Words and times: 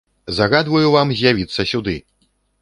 Загадваю 0.37 0.87
вам 0.95 1.11
з'явіцца 1.19 1.67
сюды! 1.73 1.95